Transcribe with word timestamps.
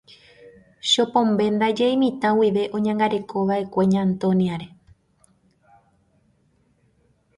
Chopombe 0.91 1.43
ndaje 1.55 1.85
imitã 1.95 2.29
guive 2.37 2.63
oñangarekova'ekue 2.77 3.83
Ña 3.91 4.01
Antonia-re. 4.07 4.67